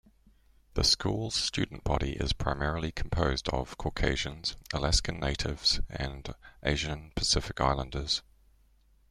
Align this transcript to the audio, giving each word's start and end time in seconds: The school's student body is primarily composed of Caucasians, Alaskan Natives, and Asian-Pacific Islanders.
The 0.73 0.83
school's 0.83 1.35
student 1.35 1.83
body 1.83 2.13
is 2.13 2.33
primarily 2.33 2.91
composed 2.91 3.47
of 3.49 3.77
Caucasians, 3.77 4.55
Alaskan 4.73 5.19
Natives, 5.19 5.79
and 5.91 6.33
Asian-Pacific 6.63 7.61
Islanders. 7.61 8.23